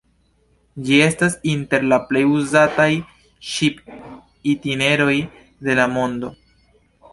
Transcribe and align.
Ĝi 0.85 0.95
estas 1.07 1.35
inter 1.51 1.85
la 1.91 1.99
plej 2.07 2.23
uzataj 2.37 2.89
ŝip-itineroj 3.51 5.15
de 5.69 5.81
la 5.83 5.89
mondo. 5.97 6.35